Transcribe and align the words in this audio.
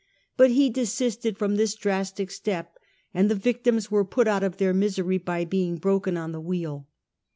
But 0.35 0.49
he 0.49 0.71
desisted 0.71 1.37
from 1.37 1.57
this 1.57 1.75
drastic 1.75 2.31
step 2.31 2.79
and 3.13 3.29
the 3.29 3.35
victims 3.35 3.91
were 3.91 4.03
put 4.03 4.27
out 4.27 4.41
of 4.41 4.57
their 4.57 4.73
misery 4.73 5.19
by 5.19 5.45
being 5.45 5.75
broken 5.77 6.17
on 6.17 6.31
the 6.31 6.41
wheel. 6.41 6.87